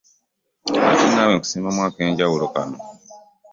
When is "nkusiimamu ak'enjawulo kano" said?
1.35-2.77